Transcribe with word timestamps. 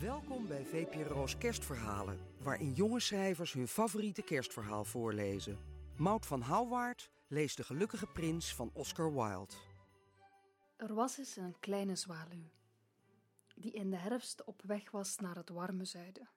Welkom 0.00 0.46
bij 0.46 0.64
VPRO's 0.64 1.38
Kerstverhalen, 1.38 2.18
waarin 2.42 2.72
jonge 2.72 3.00
schrijvers 3.00 3.52
hun 3.52 3.68
favoriete 3.68 4.22
kerstverhaal 4.22 4.84
voorlezen. 4.84 5.58
Maud 5.96 6.26
van 6.26 6.40
Houwaard 6.40 7.10
leest 7.26 7.56
De 7.56 7.64
Gelukkige 7.64 8.06
Prins 8.06 8.54
van 8.54 8.70
Oscar 8.72 9.12
Wilde. 9.12 9.54
Er 10.76 10.94
was 10.94 11.18
eens 11.18 11.36
een 11.36 11.58
kleine 11.60 11.96
zwaluw, 11.96 12.50
die 13.54 13.72
in 13.72 13.90
de 13.90 13.96
herfst 13.96 14.44
op 14.44 14.62
weg 14.62 14.90
was 14.90 15.16
naar 15.16 15.36
het 15.36 15.48
warme 15.48 15.84
zuiden. 15.84 16.28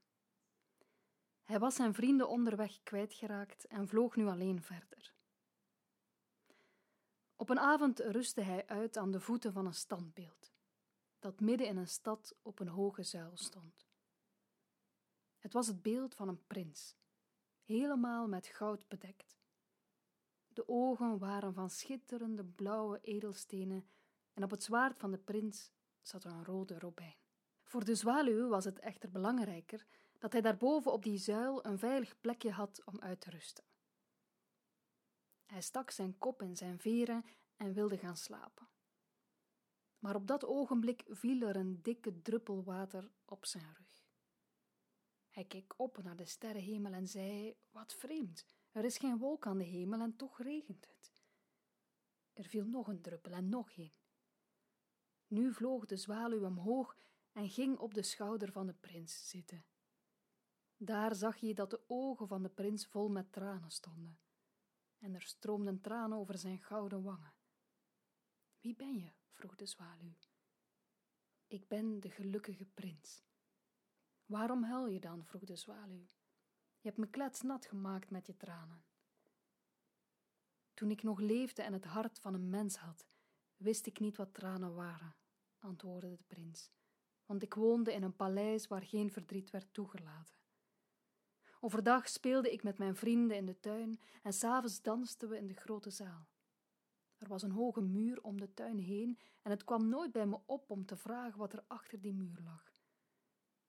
Hij 1.44 1.60
was 1.60 1.76
zijn 1.76 1.94
vrienden 1.94 2.30
onderweg 2.30 2.84
kwijtgeraakt 2.84 3.66
en 3.66 3.88
vloog 3.88 4.16
nu 4.16 4.28
alleen 4.28 4.62
verder. 4.62 5.14
Op 7.36 7.50
een 7.50 7.60
avond 7.60 8.00
rustte 8.00 8.42
hij 8.42 8.68
uit 8.68 8.98
aan 8.98 9.12
de 9.12 9.20
voeten 9.20 9.54
van 9.54 9.66
een 9.66 9.74
standbeeld 9.74 10.51
dat 11.22 11.40
midden 11.40 11.68
in 11.68 11.78
een 11.78 11.88
stad 11.88 12.36
op 12.42 12.60
een 12.60 12.68
hoge 12.68 13.04
zuil 13.04 13.38
stond. 13.38 13.88
Het 15.38 15.54
was 15.54 15.68
het 15.68 15.82
beeld 15.82 16.16
van 16.16 16.28
een 16.28 16.48
prins, 16.48 16.96
helemaal 17.64 18.28
met 18.28 18.48
goud 18.48 18.88
bedekt. 18.88 19.40
De 20.48 20.68
ogen 20.68 21.18
waren 21.18 21.54
van 21.54 21.70
schitterende 21.70 22.46
blauwe 22.46 23.00
edelstenen 23.02 23.90
en 24.34 24.44
op 24.44 24.52
het 24.52 24.64
zwaard 24.64 25.00
van 25.00 25.12
de 25.12 25.18
prins 25.18 25.72
zat 26.02 26.24
een 26.24 26.46
rode 26.46 26.80
robijn. 26.80 27.16
Voor 27.64 27.86
de 27.86 27.96
zwaluw 27.96 28.48
was 28.48 28.66
het 28.66 28.80
echter 28.80 29.12
belangrijker 29.12 29.86
dat 30.18 30.32
hij 30.32 30.42
daarboven 30.42 30.92
op 30.92 31.04
die 31.04 31.18
zuil 31.18 31.66
een 31.66 31.80
veilig 31.80 32.20
plekje 32.20 32.52
had 32.52 32.82
om 32.86 33.00
uit 33.00 33.22
te 33.22 33.30
rusten. 33.30 33.64
Hij 35.46 35.62
stak 35.62 35.92
zijn 35.92 36.18
kop 36.18 36.42
in 36.42 36.58
zijn 36.58 36.80
veren 36.80 37.26
en 37.56 37.74
wilde 37.74 37.98
gaan 37.98 38.18
slapen 38.18 38.68
maar 40.02 40.16
op 40.16 40.28
dat 40.28 40.46
ogenblik 40.46 41.04
viel 41.08 41.42
er 41.42 41.56
een 41.56 41.82
dikke 41.82 42.22
druppel 42.22 42.64
water 42.64 43.12
op 43.26 43.46
zijn 43.46 43.74
rug. 43.74 44.06
Hij 45.30 45.46
keek 45.46 45.74
op 45.78 46.04
naar 46.04 46.16
de 46.16 46.26
sterrenhemel 46.26 46.94
en 46.94 47.08
zei: 47.08 47.56
Wat 47.70 47.94
vreemd, 47.94 48.46
er 48.72 48.86
is 48.86 48.98
geen 48.98 49.18
wolk 49.18 49.48
aan 49.48 49.58
de 49.58 49.64
hemel 49.64 50.00
en 50.00 50.16
toch 50.16 50.42
regent 50.42 50.86
het. 50.86 51.14
Er 52.34 52.44
viel 52.44 52.66
nog 52.66 52.88
een 52.88 53.02
druppel 53.02 53.32
en 53.32 53.50
nog 53.50 53.78
een. 53.78 53.94
Nu 55.28 55.54
vloog 55.54 55.86
de 55.86 55.98
zwaluw 55.98 56.46
omhoog 56.46 56.98
en 57.32 57.50
ging 57.50 57.78
op 57.78 57.94
de 57.94 58.04
schouder 58.04 58.52
van 58.52 58.68
de 58.68 58.74
prins 58.74 59.30
zitten. 59.30 59.66
Daar 60.78 61.16
zag 61.16 61.38
je 61.38 61.54
dat 61.54 61.70
de 61.70 61.84
ogen 61.88 62.28
van 62.28 62.44
de 62.44 62.50
prins 62.50 62.88
vol 62.88 63.10
met 63.10 63.32
tranen 63.32 63.72
stonden, 63.72 64.20
en 64.98 65.16
er 65.16 65.22
stroomden 65.22 65.82
tranen 65.82 66.18
over 66.18 66.38
zijn 66.38 66.60
gouden 66.60 67.04
wangen. 67.04 67.34
Wie 68.60 68.76
ben 68.76 68.98
je? 68.98 69.21
Vroeg 69.32 69.56
de 69.56 69.66
zwaluw. 69.66 70.14
Ik 71.48 71.68
ben 71.68 72.00
de 72.00 72.10
gelukkige 72.10 72.66
prins. 72.66 73.24
Waarom 74.26 74.64
huil 74.64 74.88
je 74.88 75.00
dan? 75.00 75.26
vroeg 75.26 75.44
de 75.44 75.56
zwaluw. 75.56 76.06
Je 76.80 76.88
hebt 76.88 76.98
me 76.98 77.10
kletsnat 77.10 77.66
gemaakt 77.66 78.10
met 78.10 78.28
je 78.28 78.38
tranen. 78.38 78.84
Toen 80.74 80.92
ik 80.92 81.04
nog 81.04 81.20
leefde 81.20 81.62
en 81.62 81.74
het 81.74 81.86
hart 81.86 82.20
van 82.20 82.34
een 82.34 82.50
mens 82.50 82.76
had, 82.76 83.08
wist 83.58 83.86
ik 83.86 84.00
niet 84.00 84.18
wat 84.18 84.34
tranen 84.34 84.74
waren, 84.74 85.16
antwoordde 85.60 86.10
de 86.10 86.24
prins, 86.28 86.72
want 87.26 87.44
ik 87.44 87.54
woonde 87.54 87.94
in 87.94 88.04
een 88.04 88.16
paleis 88.16 88.68
waar 88.68 88.84
geen 88.84 89.12
verdriet 89.12 89.50
werd 89.50 89.74
toegelaten. 89.74 90.36
Overdag 91.60 92.10
speelde 92.10 92.52
ik 92.52 92.64
met 92.64 92.78
mijn 92.78 92.96
vrienden 92.96 93.38
in 93.38 93.46
de 93.46 93.60
tuin 93.60 94.00
en 94.24 94.34
s'avonds 94.34 94.82
dansten 94.82 95.30
we 95.30 95.38
in 95.38 95.48
de 95.48 95.54
grote 95.54 95.90
zaal. 95.90 96.28
Er 97.22 97.28
was 97.28 97.42
een 97.42 97.52
hoge 97.52 97.82
muur 97.82 98.24
om 98.24 98.40
de 98.40 98.54
tuin 98.54 98.80
heen 98.80 99.20
en 99.42 99.52
het 99.52 99.64
kwam 99.64 99.90
nooit 99.90 100.12
bij 100.12 100.26
me 100.26 100.40
op 100.46 100.70
om 100.70 100.86
te 100.86 100.96
vragen 100.96 101.40
wat 101.40 101.54
er 101.54 101.64
achter 101.68 102.02
die 102.02 102.14
muur 102.14 102.40
lag. 102.44 102.72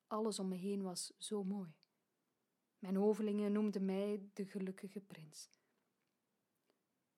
Alles 0.06 0.38
om 0.38 0.48
me 0.48 0.56
heen 0.56 0.82
was 0.82 1.12
zo 1.18 1.44
mooi. 1.44 1.74
Mijn 2.78 2.96
hovelingen 2.96 3.52
noemden 3.52 3.84
mij 3.84 4.30
de 4.32 4.46
gelukkige 4.46 5.00
prins. 5.00 5.50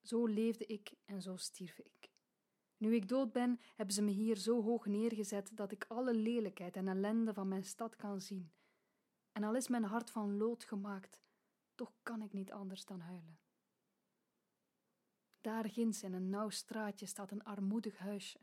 Zo 0.02 0.26
leefde 0.26 0.66
ik 0.66 0.94
en 1.04 1.22
zo 1.22 1.36
stierf 1.36 1.78
ik. 1.78 2.12
Nu 2.76 2.94
ik 2.94 3.08
dood 3.08 3.32
ben, 3.32 3.60
hebben 3.76 3.94
ze 3.94 4.02
me 4.02 4.10
hier 4.10 4.36
zo 4.36 4.62
hoog 4.62 4.86
neergezet 4.86 5.50
dat 5.56 5.72
ik 5.72 5.84
alle 5.88 6.14
lelijkheid 6.14 6.76
en 6.76 6.88
ellende 6.88 7.34
van 7.34 7.48
mijn 7.48 7.64
stad 7.64 7.96
kan 7.96 8.20
zien. 8.20 8.52
En 9.32 9.44
al 9.44 9.54
is 9.54 9.68
mijn 9.68 9.84
hart 9.84 10.10
van 10.10 10.36
lood 10.36 10.64
gemaakt, 10.64 11.22
toch 11.74 11.92
kan 12.02 12.22
ik 12.22 12.32
niet 12.32 12.52
anders 12.52 12.84
dan 12.84 13.00
huilen. 13.00 13.43
Daar 15.44 15.70
ginds 15.70 16.02
in 16.02 16.12
een 16.12 16.30
nauw 16.30 16.48
straatje 16.48 17.06
staat 17.06 17.30
een 17.30 17.44
armoedig 17.44 17.98
huisje. 17.98 18.38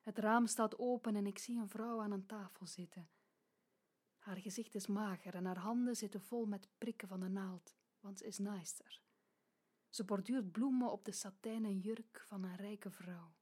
Het 0.00 0.18
raam 0.18 0.46
staat 0.46 0.78
open 0.78 1.16
en 1.16 1.26
ik 1.26 1.38
zie 1.38 1.58
een 1.58 1.68
vrouw 1.68 2.00
aan 2.00 2.10
een 2.10 2.26
tafel 2.26 2.66
zitten. 2.66 3.08
Haar 4.18 4.36
gezicht 4.36 4.74
is 4.74 4.86
mager 4.86 5.34
en 5.34 5.44
haar 5.44 5.58
handen 5.58 5.96
zitten 5.96 6.20
vol 6.20 6.46
met 6.46 6.68
prikken 6.78 7.08
van 7.08 7.20
de 7.20 7.28
naald, 7.28 7.76
want 8.00 8.18
ze 8.18 8.26
is 8.26 8.38
naaister. 8.38 9.02
Ze 9.88 10.04
borduurt 10.04 10.52
bloemen 10.52 10.92
op 10.92 11.04
de 11.04 11.12
satijnen 11.12 11.78
jurk 11.78 12.22
van 12.26 12.42
een 12.42 12.56
rijke 12.56 12.90
vrouw. 12.90 13.34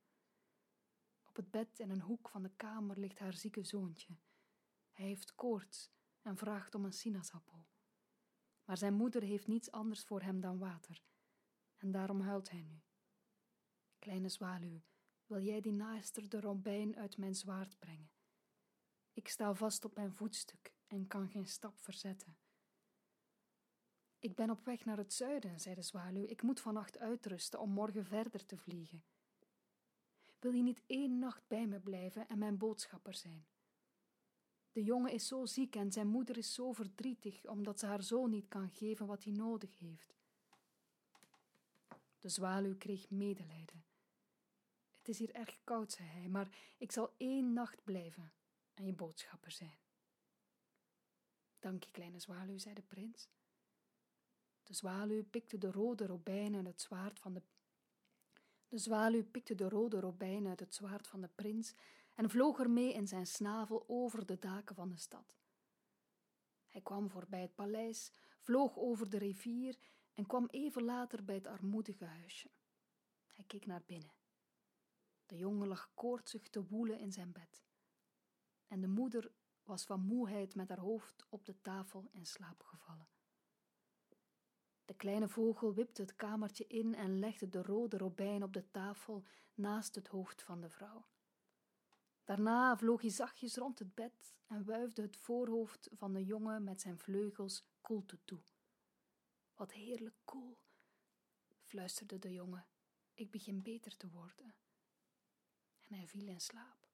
Op 1.25 1.37
het 1.37 1.51
bed 1.51 1.79
in 1.79 1.91
een 1.91 2.01
hoek 2.01 2.29
van 2.29 2.43
de 2.43 2.51
kamer 2.57 2.99
ligt 2.99 3.19
haar 3.19 3.35
zieke 3.35 3.65
zoontje. 3.65 4.17
Hij 4.93 5.07
heeft 5.07 5.35
koorts 5.35 5.91
en 6.23 6.37
vraagt 6.37 6.75
om 6.75 6.85
een 6.85 6.93
sinaasappel. 6.93 7.67
Maar 8.65 8.79
zijn 8.79 8.95
moeder 8.95 9.23
heeft 9.23 9.47
niets 9.47 9.71
anders 9.71 10.05
voor 10.05 10.23
hem 10.23 10.41
dan 10.41 10.59
water 10.59 11.05
en 11.77 11.91
daarom 11.91 12.21
huilt 12.21 12.51
hij 12.51 12.63
nu. 12.63 12.83
Kleine 13.99 14.29
zwaluw, 14.29 14.83
wil 15.27 15.41
jij 15.41 15.61
die 15.61 15.73
naaister 15.73 16.29
de 16.29 16.41
robijn 16.41 16.97
uit 16.97 17.17
mijn 17.17 17.35
zwaard 17.35 17.79
brengen? 17.79 18.11
Ik 19.13 19.29
sta 19.29 19.55
vast 19.55 19.85
op 19.85 19.95
mijn 19.95 20.13
voetstuk 20.13 20.75
en 20.87 21.07
kan 21.07 21.29
geen 21.29 21.47
stap 21.47 21.79
verzetten. 21.79 22.37
Ik 24.19 24.35
ben 24.35 24.51
op 24.51 24.65
weg 24.65 24.85
naar 24.85 24.97
het 24.97 25.13
zuiden, 25.13 25.61
zei 25.61 25.75
de 25.75 25.83
zwaluw. 25.83 26.27
Ik 26.27 26.43
moet 26.43 26.61
vannacht 26.61 26.99
uitrusten 26.99 27.61
om 27.61 27.71
morgen 27.71 28.05
verder 28.05 28.47
te 28.47 28.57
vliegen. 28.57 29.05
Wil 30.39 30.53
je 30.53 30.63
niet 30.63 30.83
één 30.87 31.19
nacht 31.19 31.49
bij 31.49 31.67
me 31.67 31.81
blijven 31.81 32.29
en 32.29 32.39
mijn 32.39 32.59
boodschapper 32.59 33.15
zijn? 33.15 33.47
De 34.73 34.83
jongen 34.83 35.13
is 35.13 35.27
zo 35.27 35.47
ziek 35.47 35.77
en 35.77 35.93
zijn 35.93 36.07
moeder 36.07 36.37
is 36.37 36.55
zo 36.55 36.73
verdrietig 36.73 37.47
omdat 37.47 37.79
ze 37.79 37.87
haar 37.87 38.03
zoon 38.03 38.31
niet 38.31 38.49
kan 38.49 38.71
geven 38.71 39.07
wat 39.07 39.25
hij 39.25 39.33
nodig 39.33 39.79
heeft. 39.79 40.15
De 42.27 42.33
zwaluw 42.33 42.77
kreeg 42.77 43.11
medelijden. 43.11 43.85
Het 44.99 45.09
is 45.09 45.19
hier 45.19 45.35
erg 45.35 45.59
koud, 45.65 45.93
zei 45.93 46.09
hij, 46.09 46.29
maar 46.29 46.75
ik 46.79 46.93
zal 46.93 47.15
één 47.17 47.53
nacht 47.53 47.85
blijven 47.85 48.33
en 48.75 48.87
je 48.87 48.93
boodschapper 48.93 49.51
zijn. 49.51 49.79
Dank 51.59 51.85
je, 51.85 51.91
kleine 51.91 52.19
zwaluw, 52.19 52.59
zei 52.59 52.75
de 52.75 52.83
prins. 52.83 53.29
De 54.63 54.75
zwaluw 54.75 55.25
pikte 55.25 55.59
de 55.59 55.71
rode 55.71 56.07
robijn 56.07 56.55
uit 56.55 56.67
het 56.67 56.81
zwaard 56.81 57.19
van 57.19 57.35
de 57.35 57.43
de 58.69 58.79
zwaluw 58.79 59.25
pikte 59.25 59.55
de 59.55 59.69
rode 59.69 60.01
robijn 60.01 60.47
uit 60.47 60.61
het 60.61 60.75
zwaard 60.75 61.07
van 61.07 61.21
de 61.21 61.31
prins 61.35 61.75
en 62.15 62.31
vloog 62.31 62.59
ermee 62.59 62.93
in 62.93 63.09
zijn 63.09 63.27
snavel 63.27 63.85
over 63.87 64.27
de 64.27 64.39
daken 64.39 64.75
van 64.75 64.89
de 64.89 64.99
stad. 64.99 65.37
Hij 66.69 66.81
kwam 66.81 67.11
voorbij 67.11 67.41
het 67.41 67.55
paleis, 67.55 68.13
vloog 68.41 68.79
over 68.79 69.11
de 69.11 69.19
rivier 69.19 69.79
en 70.17 70.27
kwam 70.27 70.47
even 70.51 70.83
later 70.83 71.25
bij 71.25 71.35
het 71.35 71.47
armoedige 71.47 72.05
huisje. 72.05 72.51
Hij 73.27 73.45
keek 73.45 73.67
naar 73.67 73.83
binnen. 73.87 74.13
De 75.27 75.37
jongen 75.37 75.69
lag 75.69 75.91
koortsig 75.95 76.49
te 76.49 76.67
woelen 76.67 76.99
in 76.99 77.13
zijn 77.13 77.33
bed. 77.33 77.65
En 78.67 78.81
de 78.81 78.89
moeder 78.89 79.33
was 79.63 79.85
van 79.85 80.01
moeheid 80.01 80.55
met 80.55 80.69
haar 80.69 80.79
hoofd 80.79 81.27
op 81.29 81.47
de 81.47 81.61
tafel 81.61 82.09
in 82.13 82.27
slaap 82.27 82.63
gevallen. 82.63 83.09
De 84.85 84.95
kleine 84.95 85.29
vogel 85.29 85.75
wipte 85.75 86.03
het 86.03 86.17
kamertje 86.17 86.67
in 86.67 86.95
en 86.95 87.19
legde 87.19 87.49
de 87.49 87.63
rode 87.63 87.97
robijn 87.99 88.43
op 88.43 88.53
de 88.53 88.71
tafel 88.71 89.25
naast 89.55 89.95
het 89.95 90.09
hoofd 90.09 90.43
van 90.43 90.61
de 90.61 90.71
vrouw. 90.71 91.07
Daarna 92.25 92.77
vloog 92.77 93.01
hij 93.01 93.11
zachtjes 93.11 93.57
rond 93.57 93.79
het 93.79 93.95
bed 93.95 94.37
en 94.47 94.65
wuifde 94.65 95.03
het 95.03 95.17
voorhoofd 95.17 95.89
van 95.93 96.13
de 96.13 96.25
jongen 96.25 96.65
met 96.65 96.81
zijn 96.81 96.99
vleugels 96.99 97.67
koelte 97.81 98.19
toe. 98.25 98.41
Wat 99.57 99.73
heerlijk 99.73 100.17
koel, 100.25 100.59
fluisterde 101.63 102.19
de 102.19 102.33
jongen. 102.33 102.67
Ik 103.15 103.31
begin 103.31 103.63
beter 103.63 103.97
te 103.97 104.11
worden. 104.11 104.55
En 105.81 105.95
hij 105.95 106.07
viel 106.07 106.27
in 106.27 106.41
slaap. 106.41 106.89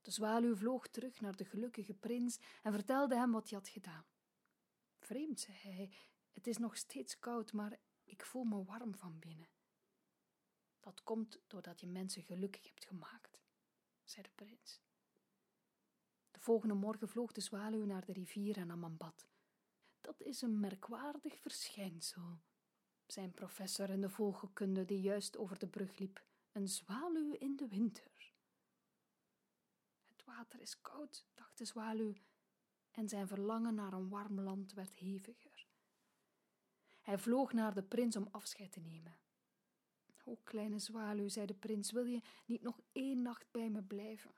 De 0.00 0.10
zwaluw 0.10 0.56
vloog 0.56 0.88
terug 0.88 1.20
naar 1.20 1.36
de 1.36 1.44
gelukkige 1.44 1.94
prins 1.94 2.38
en 2.62 2.72
vertelde 2.72 3.16
hem 3.16 3.32
wat 3.32 3.50
hij 3.50 3.58
had 3.58 3.68
gedaan. 3.68 4.06
Vreemd, 4.98 5.40
zei 5.40 5.56
hij, 5.56 5.92
het 6.32 6.46
is 6.46 6.56
nog 6.56 6.76
steeds 6.76 7.18
koud, 7.18 7.52
maar 7.52 7.80
ik 8.04 8.24
voel 8.24 8.44
me 8.44 8.64
warm 8.64 8.94
van 8.94 9.18
binnen. 9.18 9.48
Dat 10.80 11.02
komt 11.02 11.40
doordat 11.46 11.80
je 11.80 11.86
mensen 11.86 12.22
gelukkig 12.22 12.66
hebt 12.66 12.84
gemaakt, 12.84 13.38
zei 14.04 14.22
de 14.22 14.30
prins. 14.34 14.80
De 16.30 16.40
volgende 16.40 16.74
morgen 16.74 17.08
vloog 17.08 17.32
de 17.32 17.40
zwaluw 17.40 17.84
naar 17.84 18.04
de 18.04 18.12
rivier 18.12 18.56
en 18.56 18.66
nam 18.66 18.84
een 18.84 18.96
bad. 18.96 19.29
Dat 20.00 20.20
is 20.20 20.42
een 20.42 20.60
merkwaardig 20.60 21.38
verschijnsel, 21.38 22.38
zei 23.06 23.26
een 23.26 23.34
professor 23.34 23.90
in 23.90 24.00
de 24.00 24.08
vogelkunde 24.08 24.84
die 24.84 25.00
juist 25.00 25.36
over 25.36 25.58
de 25.58 25.66
brug 25.66 25.98
liep. 25.98 26.22
Een 26.52 26.68
zwaluw 26.68 27.32
in 27.32 27.56
de 27.56 27.68
winter. 27.68 28.32
Het 30.08 30.24
water 30.24 30.60
is 30.60 30.80
koud, 30.80 31.26
dacht 31.34 31.58
de 31.58 31.64
zwaluw, 31.64 32.14
en 32.90 33.08
zijn 33.08 33.28
verlangen 33.28 33.74
naar 33.74 33.92
een 33.92 34.08
warm 34.08 34.40
land 34.40 34.72
werd 34.72 34.98
heviger. 34.98 35.66
Hij 37.00 37.18
vloog 37.18 37.52
naar 37.52 37.74
de 37.74 37.82
prins 37.82 38.16
om 38.16 38.28
afscheid 38.30 38.72
te 38.72 38.80
nemen. 38.80 39.18
O 40.24 40.36
kleine 40.44 40.78
zwaluw, 40.78 41.28
zei 41.28 41.46
de 41.46 41.54
prins, 41.54 41.90
wil 41.90 42.04
je 42.04 42.20
niet 42.46 42.62
nog 42.62 42.80
één 42.92 43.22
nacht 43.22 43.50
bij 43.50 43.70
me 43.70 43.82
blijven? 43.82 44.34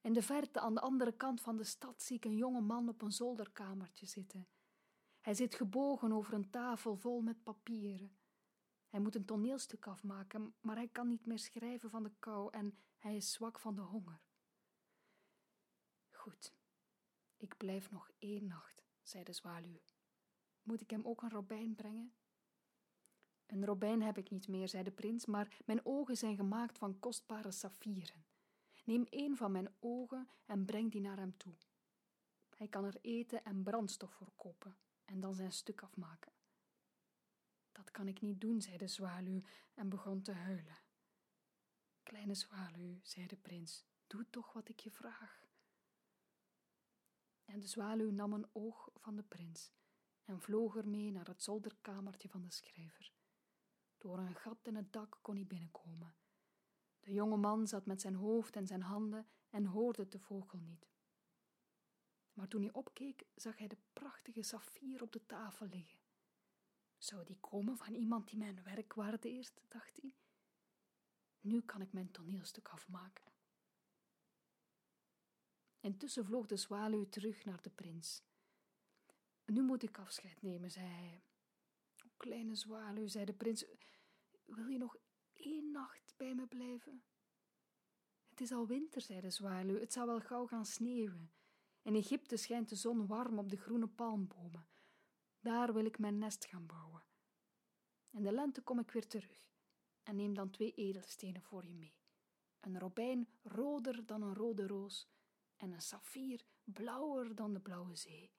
In 0.00 0.12
de 0.12 0.22
verte, 0.22 0.60
aan 0.60 0.74
de 0.74 0.80
andere 0.80 1.12
kant 1.12 1.40
van 1.40 1.56
de 1.56 1.64
stad, 1.64 2.02
zie 2.02 2.16
ik 2.16 2.24
een 2.24 2.36
jonge 2.36 2.60
man 2.60 2.88
op 2.88 3.02
een 3.02 3.12
zolderkamertje 3.12 4.06
zitten. 4.06 4.46
Hij 5.22 5.34
zit 5.34 5.54
gebogen 5.54 6.12
over 6.12 6.34
een 6.34 6.50
tafel 6.50 6.96
vol 6.96 7.20
met 7.20 7.42
papieren. 7.42 8.16
Hij 8.88 9.00
moet 9.00 9.14
een 9.14 9.24
toneelstuk 9.24 9.86
afmaken, 9.86 10.54
maar 10.60 10.76
hij 10.76 10.88
kan 10.88 11.08
niet 11.08 11.26
meer 11.26 11.38
schrijven 11.38 11.90
van 11.90 12.02
de 12.02 12.12
kou 12.18 12.52
en 12.52 12.78
hij 12.98 13.16
is 13.16 13.32
zwak 13.32 13.58
van 13.58 13.74
de 13.74 13.80
honger. 13.80 14.20
Goed, 16.10 16.54
ik 17.36 17.56
blijf 17.56 17.90
nog 17.90 18.10
één 18.18 18.46
nacht, 18.46 18.84
zei 19.02 19.24
de 19.24 19.32
zwaluw. 19.32 19.80
Moet 20.62 20.80
ik 20.80 20.90
hem 20.90 21.06
ook 21.06 21.22
een 21.22 21.30
robijn 21.30 21.74
brengen? 21.74 22.14
Een 23.46 23.64
robijn 23.64 24.02
heb 24.02 24.18
ik 24.18 24.30
niet 24.30 24.48
meer, 24.48 24.68
zei 24.68 24.82
de 24.82 24.92
prins, 24.92 25.26
maar 25.26 25.56
mijn 25.64 25.86
ogen 25.86 26.16
zijn 26.16 26.36
gemaakt 26.36 26.78
van 26.78 26.98
kostbare 26.98 27.50
saffieren. 27.50 28.24
Neem 28.84 29.04
één 29.10 29.36
van 29.36 29.52
mijn 29.52 29.74
ogen 29.78 30.28
en 30.46 30.64
breng 30.64 30.90
die 30.92 31.00
naar 31.00 31.18
hem 31.18 31.36
toe. 31.36 31.54
Hij 32.56 32.68
kan 32.68 32.84
er 32.84 32.98
eten 33.00 33.44
en 33.44 33.62
brandstof 33.62 34.12
voor 34.12 34.32
kopen 34.36 34.76
en 35.12 35.20
dan 35.20 35.34
zijn 35.34 35.52
stuk 35.52 35.82
afmaken. 35.82 36.32
Dat 37.72 37.90
kan 37.90 38.08
ik 38.08 38.20
niet 38.20 38.40
doen, 38.40 38.60
zei 38.60 38.76
de 38.76 38.86
zwaluw 38.86 39.42
en 39.74 39.88
begon 39.88 40.22
te 40.22 40.32
huilen. 40.32 40.78
Kleine 42.02 42.34
zwaluw, 42.34 42.98
zei 43.02 43.26
de 43.26 43.36
prins, 43.36 43.84
doe 44.06 44.26
toch 44.30 44.52
wat 44.52 44.68
ik 44.68 44.80
je 44.80 44.90
vraag. 44.90 45.46
En 47.44 47.60
de 47.60 47.66
zwaluw 47.66 48.10
nam 48.10 48.32
een 48.32 48.48
oog 48.52 48.90
van 48.94 49.16
de 49.16 49.22
prins 49.22 49.72
en 50.24 50.40
vloog 50.40 50.76
ermee 50.76 51.10
naar 51.10 51.26
het 51.26 51.42
zolderkamertje 51.42 52.28
van 52.28 52.42
de 52.42 52.50
schrijver. 52.50 53.12
Door 53.98 54.18
een 54.18 54.34
gat 54.34 54.66
in 54.66 54.76
het 54.76 54.92
dak 54.92 55.18
kon 55.22 55.34
hij 55.34 55.46
binnenkomen. 55.46 56.14
De 57.00 57.12
jonge 57.12 57.36
man 57.36 57.66
zat 57.66 57.86
met 57.86 58.00
zijn 58.00 58.14
hoofd 58.14 58.56
en 58.56 58.66
zijn 58.66 58.82
handen 58.82 59.26
en 59.50 59.64
hoorde 59.64 60.08
de 60.08 60.18
vogel 60.18 60.58
niet. 60.58 60.91
Maar 62.32 62.48
toen 62.48 62.62
hij 62.62 62.72
opkeek, 62.72 63.24
zag 63.34 63.58
hij 63.58 63.68
de 63.68 63.78
prachtige 63.92 64.42
saffier 64.42 65.02
op 65.02 65.12
de 65.12 65.26
tafel 65.26 65.66
liggen. 65.66 65.98
Zou 66.98 67.24
die 67.24 67.38
komen 67.40 67.76
van 67.76 67.94
iemand 67.94 68.28
die 68.28 68.38
mijn 68.38 68.62
werk 68.62 68.94
waardeert, 68.94 69.60
dacht 69.68 70.00
hij. 70.00 70.14
Nu 71.40 71.60
kan 71.60 71.80
ik 71.80 71.92
mijn 71.92 72.10
toneelstuk 72.10 72.68
afmaken. 72.68 73.32
Intussen 75.80 76.24
vloog 76.24 76.46
de 76.46 76.56
zwaluw 76.56 77.08
terug 77.08 77.44
naar 77.44 77.62
de 77.62 77.70
prins. 77.70 78.22
Nu 79.44 79.62
moet 79.62 79.82
ik 79.82 79.98
afscheid 79.98 80.42
nemen, 80.42 80.70
zei 80.70 80.86
hij. 80.86 81.24
Kleine 82.16 82.54
zwaluw, 82.54 83.06
zei 83.06 83.24
de 83.24 83.32
prins, 83.32 83.64
wil 84.44 84.66
je 84.66 84.78
nog 84.78 84.96
één 85.32 85.70
nacht 85.70 86.14
bij 86.16 86.34
me 86.34 86.46
blijven? 86.46 87.04
Het 88.28 88.40
is 88.40 88.52
al 88.52 88.66
winter, 88.66 89.00
zei 89.00 89.20
de 89.20 89.30
zwaluw, 89.30 89.78
het 89.78 89.92
zal 89.92 90.06
wel 90.06 90.20
gauw 90.20 90.46
gaan 90.46 90.66
sneeuwen. 90.66 91.32
In 91.82 91.94
Egypte 91.94 92.36
schijnt 92.36 92.68
de 92.68 92.76
zon 92.76 93.06
warm 93.06 93.38
op 93.38 93.50
de 93.50 93.56
groene 93.56 93.88
palmbomen. 93.88 94.66
Daar 95.40 95.72
wil 95.72 95.84
ik 95.84 95.98
mijn 95.98 96.18
nest 96.18 96.44
gaan 96.44 96.66
bouwen. 96.66 97.04
In 98.10 98.22
de 98.22 98.32
lente 98.32 98.62
kom 98.62 98.78
ik 98.78 98.90
weer 98.90 99.06
terug 99.06 99.46
en 100.02 100.16
neem 100.16 100.34
dan 100.34 100.50
twee 100.50 100.74
edelstenen 100.74 101.42
voor 101.42 101.66
je 101.66 101.74
mee. 101.74 101.94
Een 102.60 102.78
robijn 102.78 103.28
roder 103.42 104.06
dan 104.06 104.22
een 104.22 104.34
rode 104.34 104.66
roos 104.66 105.08
en 105.56 105.72
een 105.72 105.82
saffier 105.82 106.44
blauwer 106.64 107.34
dan 107.34 107.52
de 107.52 107.60
blauwe 107.60 107.96
zee. 107.96 108.32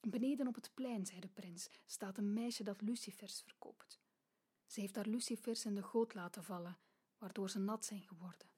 Beneden 0.00 0.46
op 0.46 0.54
het 0.54 0.74
plein, 0.74 1.06
zei 1.06 1.20
de 1.20 1.28
prins, 1.28 1.68
staat 1.86 2.18
een 2.18 2.32
meisje 2.32 2.64
dat 2.64 2.80
lucifers 2.80 3.40
verkoopt. 3.40 4.00
Ze 4.66 4.80
heeft 4.80 4.96
haar 4.96 5.06
lucifers 5.06 5.64
in 5.64 5.74
de 5.74 5.82
goot 5.82 6.14
laten 6.14 6.44
vallen, 6.44 6.78
waardoor 7.18 7.50
ze 7.50 7.58
nat 7.58 7.84
zijn 7.84 8.02
geworden. 8.02 8.51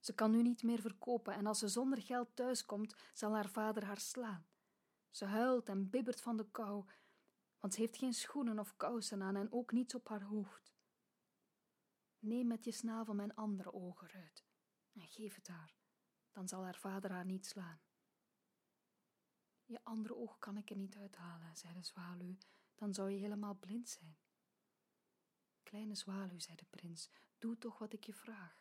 Ze 0.00 0.14
kan 0.14 0.30
nu 0.30 0.42
niet 0.42 0.62
meer 0.62 0.80
verkopen 0.80 1.34
en 1.34 1.46
als 1.46 1.58
ze 1.58 1.68
zonder 1.68 2.02
geld 2.02 2.36
thuiskomt, 2.36 2.94
zal 3.12 3.34
haar 3.34 3.48
vader 3.48 3.84
haar 3.84 4.00
slaan. 4.00 4.46
Ze 5.10 5.24
huilt 5.24 5.68
en 5.68 5.90
bibbert 5.90 6.20
van 6.20 6.36
de 6.36 6.50
kou, 6.50 6.84
want 7.58 7.74
ze 7.74 7.80
heeft 7.80 7.96
geen 7.96 8.14
schoenen 8.14 8.58
of 8.58 8.76
kousen 8.76 9.22
aan 9.22 9.36
en 9.36 9.52
ook 9.52 9.72
niets 9.72 9.94
op 9.94 10.08
haar 10.08 10.22
hoofd. 10.22 10.74
Neem 12.18 12.46
met 12.46 12.64
je 12.64 12.72
snavel 12.72 13.14
mijn 13.14 13.34
andere 13.34 13.72
ogen 13.72 14.10
uit 14.10 14.44
en 14.92 15.06
geef 15.06 15.34
het 15.34 15.48
haar, 15.48 15.76
dan 16.30 16.48
zal 16.48 16.62
haar 16.62 16.76
vader 16.76 17.10
haar 17.10 17.24
niet 17.24 17.46
slaan. 17.46 17.80
Je 19.64 19.84
andere 19.84 20.16
oog 20.16 20.38
kan 20.38 20.56
ik 20.56 20.70
er 20.70 20.76
niet 20.76 20.96
uithalen, 20.96 21.56
zei 21.56 21.74
de 21.74 21.82
zwaluw, 21.82 22.36
dan 22.74 22.94
zou 22.94 23.10
je 23.10 23.18
helemaal 23.18 23.54
blind 23.54 23.88
zijn. 23.88 24.18
Kleine 25.62 25.94
zwaluw, 25.94 26.38
zei 26.38 26.56
de 26.56 26.64
prins, 26.70 27.10
doe 27.38 27.58
toch 27.58 27.78
wat 27.78 27.92
ik 27.92 28.04
je 28.04 28.14
vraag. 28.14 28.59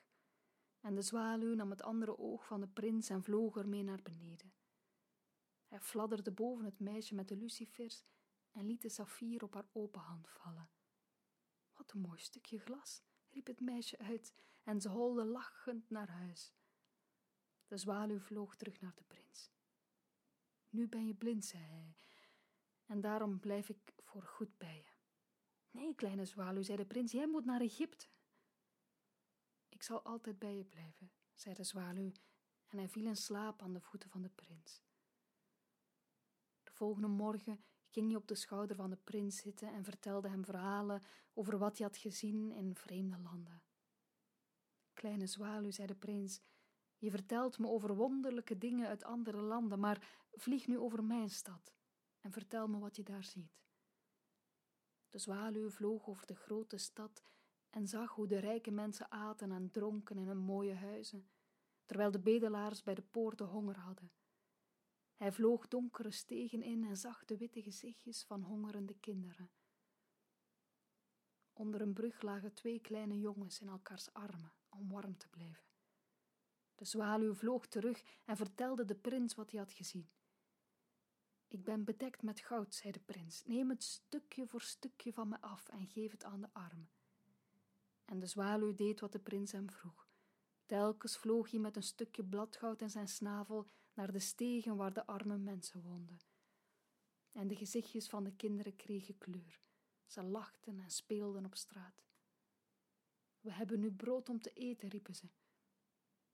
En 0.82 0.96
de 0.96 1.02
zwaluw 1.02 1.54
nam 1.54 1.70
het 1.70 1.82
andere 1.82 2.18
oog 2.18 2.46
van 2.46 2.60
de 2.60 2.68
prins 2.68 3.10
en 3.10 3.24
vloog 3.24 3.58
ermee 3.58 3.84
naar 3.84 4.02
beneden. 4.02 4.54
Hij 5.68 5.80
fladderde 5.80 6.32
boven 6.32 6.66
het 6.66 6.80
meisje 6.80 7.16
met 7.16 7.28
de 7.28 7.36
lucifers 7.36 8.04
en 8.52 8.66
liet 8.66 8.82
de 8.82 8.90
saffier 8.90 9.44
op 9.44 9.54
haar 9.54 9.68
open 9.72 10.02
hand 10.02 10.30
vallen. 10.30 10.70
Wat 11.74 11.92
een 11.92 12.02
mooi 12.02 12.20
stukje 12.20 12.60
glas, 12.60 13.04
riep 13.30 13.48
het 13.48 13.60
meisje 13.60 13.98
uit 13.98 14.34
en 14.64 14.82
ze 14.82 14.90
holde 14.90 15.26
lachend 15.26 15.90
naar 15.90 16.10
huis. 16.10 16.54
De 17.68 17.78
zwaluw 17.78 18.20
vloog 18.20 18.56
terug 18.56 18.82
naar 18.82 18.96
de 18.96 19.04
prins. 19.04 19.52
Nu 20.70 20.88
ben 20.88 21.08
je 21.08 21.14
blind, 21.14 21.46
zei 21.46 21.64
hij, 21.64 21.96
en 22.86 23.02
daarom 23.02 23.40
blijf 23.40 23.70
ik 23.70 23.94
voor 24.04 24.24
goed 24.24 24.58
bij 24.58 24.76
je. 24.76 24.98
Nee, 25.72 25.96
kleine 25.96 26.26
zwaluw, 26.26 26.62
zei 26.62 26.78
de 26.78 26.86
prins, 26.86 27.12
jij 27.12 27.28
moet 27.28 27.46
naar 27.46 27.62
Egypte. 27.62 28.08
Ik 29.80 29.86
zal 29.86 30.02
altijd 30.02 30.40
bij 30.40 30.56
je 30.56 30.64
blijven, 30.64 31.12
zei 31.34 31.56
de 31.56 31.64
zwaluw, 31.64 32.12
en 32.68 32.78
hij 32.78 32.90
viel 32.90 33.06
in 33.06 33.16
slaap 33.16 33.62
aan 33.62 33.74
de 33.74 33.82
voeten 33.82 34.10
van 34.10 34.22
de 34.22 34.30
prins. 34.30 34.84
De 36.64 36.72
volgende 36.72 37.08
morgen 37.08 37.64
ging 37.88 38.08
hij 38.08 38.16
op 38.16 38.28
de 38.28 38.36
schouder 38.36 38.76
van 38.76 38.90
de 38.90 38.96
prins 38.96 39.38
zitten 39.38 39.74
en 39.74 39.84
vertelde 39.84 40.30
hem 40.30 40.46
verhalen 40.46 41.04
over 41.34 41.58
wat 41.58 41.78
hij 41.78 41.88
had 41.88 41.98
gezien 41.98 42.52
in 42.52 42.76
vreemde 42.76 43.18
landen. 43.18 43.62
Kleine 44.94 45.28
zwaluw, 45.28 45.72
zei 45.72 45.88
de 45.88 45.96
prins, 45.96 46.42
je 46.98 47.12
vertelt 47.12 47.58
me 47.58 47.68
over 47.68 47.96
wonderlijke 47.96 48.58
dingen 48.58 48.88
uit 48.88 49.04
andere 49.04 49.42
landen, 49.42 49.80
maar 49.80 50.28
vlieg 50.32 50.68
nu 50.68 50.80
over 50.80 51.04
mijn 51.04 51.30
stad 51.30 51.74
en 52.22 52.32
vertel 52.32 52.68
me 52.68 52.80
wat 52.80 52.96
je 52.96 53.04
daar 53.04 53.24
ziet. 53.24 53.60
De 55.10 55.18
zwaluw 55.18 55.70
vloog 55.70 56.08
over 56.08 56.28
de 56.28 56.36
grote 56.36 56.78
stad 56.78 57.24
en 57.70 57.88
zag 57.88 58.12
hoe 58.12 58.28
de 58.28 58.40
rijke 58.40 58.72
mensen 58.72 59.12
aten 59.12 59.52
en 59.52 59.72
dronken 59.72 60.18
in 60.18 60.28
hun 60.28 60.38
mooie 60.38 60.76
huizen, 60.76 61.30
terwijl 61.86 62.12
de 62.12 62.20
bedelaars 62.20 62.84
bij 62.84 62.96
de 62.96 63.02
poorten 63.02 63.46
honger 63.46 63.78
hadden. 63.78 64.12
Hij 65.16 65.32
vloog 65.32 65.68
donkere 65.68 66.12
stegen 66.12 66.62
in 66.62 66.84
en 66.84 66.98
zag 66.98 67.26
de 67.26 67.38
witte 67.38 67.62
gezichtjes 67.62 68.24
van 68.24 68.42
hongerende 68.42 68.96
kinderen. 69.00 69.52
Onder 71.54 71.82
een 71.82 71.94
brug 71.94 72.22
lagen 72.22 72.54
twee 72.54 72.80
kleine 72.80 73.20
jongens 73.20 73.60
in 73.60 73.68
elkaars 73.68 74.14
armen 74.14 74.54
om 74.70 74.90
warm 74.90 75.18
te 75.18 75.30
blijven. 75.30 75.64
De 76.76 76.86
zwaluw 76.86 77.34
vloog 77.34 77.68
terug 77.68 78.04
en 78.26 78.38
vertelde 78.38 78.86
de 78.86 78.96
prins 78.96 79.36
wat 79.36 79.52
hij 79.52 79.60
had 79.60 79.72
gezien. 79.72 80.10
Ik 81.48 81.64
ben 81.64 81.84
bedekt 81.84 82.22
met 82.22 82.40
goud, 82.40 82.76
zei 82.76 82.92
de 82.92 83.00
prins. 83.00 83.44
Neem 83.46 83.70
het 83.70 83.84
stukje 83.84 84.48
voor 84.48 84.62
stukje 84.62 85.14
van 85.14 85.28
me 85.28 85.42
af 85.42 85.68
en 85.68 85.88
geef 85.88 86.12
het 86.12 86.24
aan 86.24 86.42
de 86.42 86.54
armen. 86.54 86.90
En 88.10 88.20
de 88.20 88.26
zwaluw 88.26 88.76
deed 88.76 89.00
wat 89.00 89.12
de 89.12 89.20
prins 89.20 89.52
hem 89.52 89.70
vroeg. 89.70 90.08
Telkens 90.66 91.18
vloog 91.18 91.52
hij 91.52 91.60
met 91.60 91.76
een 91.76 91.84
stukje 91.84 92.24
bladgoud 92.24 92.82
in 92.82 92.90
zijn 92.90 93.08
snavel 93.08 93.68
naar 93.94 94.12
de 94.12 94.20
stegen 94.20 94.76
waar 94.76 94.94
de 94.94 95.06
arme 95.06 95.38
mensen 95.38 95.82
woonden. 95.82 96.20
En 97.32 97.48
de 97.48 97.56
gezichtjes 97.56 98.08
van 98.08 98.24
de 98.24 98.36
kinderen 98.36 98.76
kregen 98.76 99.18
kleur. 99.18 99.60
Ze 100.06 100.24
lachten 100.24 100.80
en 100.80 100.90
speelden 100.90 101.46
op 101.46 101.56
straat. 101.56 102.04
We 103.40 103.52
hebben 103.52 103.80
nu 103.80 103.92
brood 103.92 104.30
om 104.30 104.42
te 104.42 104.54
eten, 104.54 104.90
riepen 104.90 105.16
ze. 105.16 105.30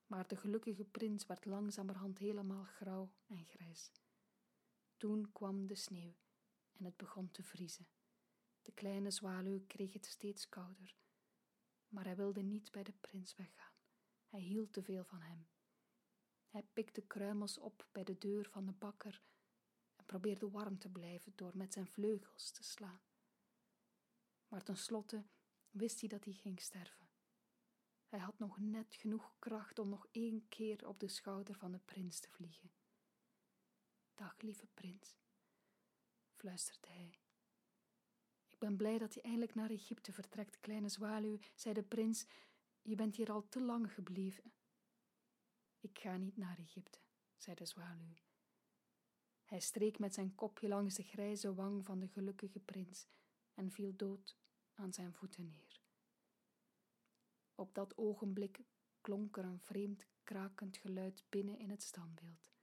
Maar 0.08 0.28
de 0.28 0.36
gelukkige 0.36 0.84
prins 0.84 1.26
werd 1.26 1.46
langzamerhand 1.46 2.18
helemaal 2.18 2.64
grauw 2.64 3.12
en 3.28 3.46
grijs. 3.46 3.92
Toen 4.98 5.32
kwam 5.32 5.68
de 5.68 5.76
sneeuw 5.76 6.16
en 6.72 6.86
het 6.86 6.98
begon 6.98 7.32
te 7.32 7.44
vriezen. 7.44 7.88
De 8.62 8.72
kleine 8.72 9.12
zwaluw 9.12 9.64
kreeg 9.68 9.94
het 9.94 10.06
steeds 10.06 10.50
kouder, 10.50 10.96
maar 11.96 12.06
hij 12.06 12.16
wilde 12.16 12.42
niet 12.42 12.72
bij 12.72 12.84
de 12.84 12.94
prins 13.02 13.36
weggaan. 13.36 13.74
Hij 14.28 14.40
hield 14.40 14.74
te 14.74 14.84
veel 14.84 15.04
van 15.04 15.22
hem. 15.22 15.48
Hij 16.50 16.64
pikte 16.74 17.02
kruimels 17.02 17.58
op 17.58 17.88
bij 17.92 18.04
de 18.04 18.18
deur 18.18 18.50
van 18.50 18.66
de 18.66 18.72
bakker 18.72 19.22
en 19.96 20.06
probeerde 20.06 20.50
warm 20.50 20.78
te 20.80 20.90
blijven 20.90 21.34
door 21.36 21.58
met 21.58 21.74
zijn 21.74 21.88
vleugels 21.88 22.52
te 22.52 22.64
slaan. 22.64 23.02
Maar 24.48 24.64
tenslotte 24.64 25.26
wist 25.70 26.00
hij 26.00 26.10
dat 26.10 26.24
hij 26.24 26.34
ging 26.34 26.62
sterven. 26.62 27.10
Hij 28.08 28.20
had 28.20 28.40
nog 28.40 28.60
net 28.60 28.96
genoeg 28.96 29.36
kracht 29.40 29.80
om 29.80 29.90
nog 29.90 30.08
één 30.12 30.48
keer 30.48 30.88
op 30.88 31.00
de 31.00 31.08
schouder 31.08 31.56
van 31.56 31.72
de 31.72 31.80
prins 31.80 32.20
te 32.20 32.30
vliegen. 32.30 32.72
Dag, 34.14 34.42
lieve 34.42 34.68
prins, 34.74 35.18
fluisterde 36.34 36.88
hij. 36.88 37.25
Ik 38.56 38.62
ben 38.62 38.76
blij 38.76 38.98
dat 38.98 39.14
je 39.14 39.22
eindelijk 39.22 39.56
naar 39.56 39.70
Egypte 39.70 40.14
vertrekt, 40.14 40.60
kleine 40.60 40.90
zwaluw, 40.90 41.40
zei 41.56 41.74
de 41.74 41.84
prins. 41.84 42.26
Je 42.82 42.96
bent 42.96 43.16
hier 43.16 43.32
al 43.32 43.50
te 43.50 43.62
lang 43.62 43.94
gebleven. 43.94 44.54
Ik 45.80 46.00
ga 46.00 46.18
niet 46.18 46.38
naar 46.38 46.58
Egypte, 46.60 47.00
zei 47.38 47.56
de 47.56 47.66
zwaluw. 47.66 48.14
Hij 49.44 49.60
streek 49.60 50.00
met 50.00 50.14
zijn 50.14 50.36
kopje 50.36 50.68
langs 50.68 50.96
de 50.96 51.04
grijze 51.04 51.54
wang 51.54 51.86
van 51.86 52.00
de 52.00 52.08
gelukkige 52.08 52.60
prins 52.60 53.08
en 53.54 53.72
viel 53.72 53.96
dood 53.96 54.38
aan 54.74 54.94
zijn 54.94 55.14
voeten 55.14 55.48
neer. 55.48 55.82
Op 57.56 57.74
dat 57.74 57.98
ogenblik 57.98 58.60
klonk 59.02 59.38
er 59.38 59.46
een 59.46 59.60
vreemd 59.60 60.08
krakend 60.24 60.78
geluid 60.78 61.24
binnen 61.30 61.60
in 61.60 61.70
het 61.70 61.84
standbeeld. 61.84 62.54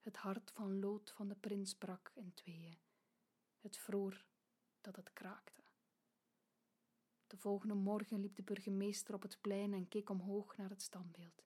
Het 0.00 0.16
hart 0.16 0.50
van 0.50 0.80
lood 0.80 1.10
van 1.10 1.28
de 1.28 1.36
prins 1.36 1.74
brak 1.74 2.10
in 2.14 2.34
tweeën. 2.34 2.78
Het 3.58 3.76
vroor 3.76 4.24
dat 4.82 4.96
het 4.96 5.12
kraakte. 5.12 5.62
De 7.26 7.36
volgende 7.36 7.74
morgen 7.74 8.20
liep 8.20 8.36
de 8.36 8.42
burgemeester 8.42 9.14
op 9.14 9.22
het 9.22 9.38
plein 9.40 9.72
en 9.72 9.88
keek 9.88 10.10
omhoog 10.10 10.56
naar 10.56 10.70
het 10.70 10.82
standbeeld. 10.82 11.44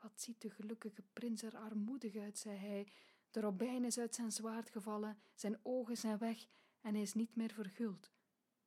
Wat 0.00 0.20
ziet 0.20 0.40
de 0.40 0.50
gelukkige 0.50 1.02
prins 1.12 1.42
er 1.42 1.56
armoedig 1.56 2.16
uit, 2.16 2.38
zei 2.38 2.58
hij. 2.58 2.92
De 3.30 3.40
robijn 3.40 3.84
is 3.84 3.98
uit 3.98 4.14
zijn 4.14 4.32
zwaard 4.32 4.70
gevallen, 4.70 5.18
zijn 5.34 5.58
ogen 5.62 5.96
zijn 5.96 6.18
weg 6.18 6.46
en 6.80 6.92
hij 6.92 7.02
is 7.02 7.14
niet 7.14 7.36
meer 7.36 7.52
verguld. 7.52 8.10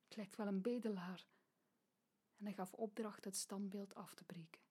Het 0.04 0.16
lijkt 0.16 0.36
wel 0.36 0.46
een 0.46 0.62
bedelaar. 0.62 1.26
En 2.36 2.44
hij 2.44 2.54
gaf 2.54 2.72
opdracht 2.72 3.24
het 3.24 3.36
standbeeld 3.36 3.94
af 3.94 4.14
te 4.14 4.24
breken. 4.24 4.62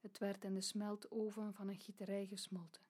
Het 0.00 0.18
werd 0.18 0.44
in 0.44 0.54
de 0.54 0.60
smeltoven 0.60 1.54
van 1.54 1.68
een 1.68 1.80
gieterij 1.80 2.26
gesmolten. 2.26 2.82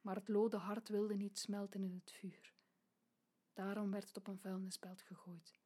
Maar 0.00 0.14
het 0.14 0.28
lode 0.28 0.56
hart 0.56 0.88
wilde 0.88 1.14
niet 1.14 1.38
smelten 1.38 1.82
in 1.82 1.94
het 1.94 2.12
vuur. 2.12 2.57
Daarom 3.58 3.90
werd 3.90 4.08
het 4.08 4.16
op 4.16 4.26
een 4.26 4.38
vuilnisbelt 4.38 5.02
gegooid. 5.02 5.58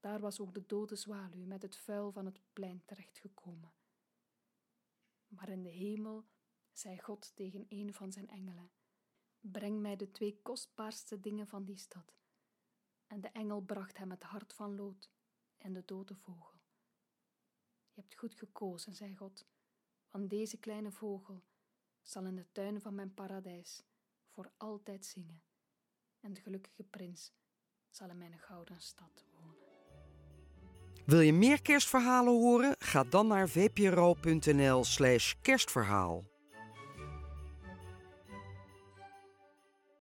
Daar 0.00 0.20
was 0.20 0.40
ook 0.40 0.54
de 0.54 0.66
dode 0.66 0.96
zwaluw 0.96 1.44
met 1.44 1.62
het 1.62 1.76
vuil 1.76 2.12
van 2.12 2.26
het 2.26 2.40
plein 2.52 2.82
terechtgekomen. 2.84 3.72
Maar 5.26 5.48
in 5.48 5.62
de 5.62 5.68
hemel 5.68 6.28
zei 6.72 6.98
God 6.98 7.36
tegen 7.36 7.66
een 7.68 7.94
van 7.94 8.12
zijn 8.12 8.28
engelen: 8.28 8.70
Breng 9.40 9.80
mij 9.80 9.96
de 9.96 10.10
twee 10.10 10.40
kostbaarste 10.42 11.20
dingen 11.20 11.46
van 11.46 11.64
die 11.64 11.76
stad. 11.76 12.18
En 13.06 13.20
de 13.20 13.28
engel 13.28 13.60
bracht 13.60 13.96
hem 13.96 14.10
het 14.10 14.22
hart 14.22 14.52
van 14.52 14.76
lood 14.76 15.10
en 15.56 15.72
de 15.72 15.84
dode 15.84 16.14
vogel. 16.14 16.60
Je 17.92 18.00
hebt 18.00 18.18
goed 18.18 18.34
gekozen, 18.34 18.94
zei 18.94 19.16
God, 19.16 19.46
want 20.10 20.30
deze 20.30 20.58
kleine 20.58 20.90
vogel 20.90 21.44
zal 22.02 22.26
in 22.26 22.36
de 22.36 22.52
tuin 22.52 22.80
van 22.80 22.94
mijn 22.94 23.14
paradijs 23.14 23.84
voor 24.26 24.52
altijd 24.56 25.06
zingen, 25.06 25.42
en 26.28 26.34
de 26.34 26.40
gelukkige 26.40 26.82
prins 26.82 27.32
zal 27.90 28.08
in 28.08 28.18
mijn 28.18 28.38
gouden 28.38 28.80
stad 28.80 29.24
wonen. 29.34 29.56
Wil 31.06 31.20
je 31.20 31.32
meer 31.32 31.62
kerstverhalen 31.62 32.32
horen? 32.32 32.74
Ga 32.78 33.04
dan 33.04 33.26
naar 33.26 33.48
vpro.nl/kerstverhaal. 33.48 36.24